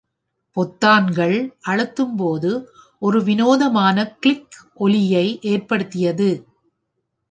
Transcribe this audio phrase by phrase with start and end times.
[0.57, 1.35] பொத்தான்கள்
[1.61, 2.51] அழுத்தும் போது
[3.01, 6.29] ஒரு வினோதமான கிளிக் ஒலியை ஏற்படுத்தியது.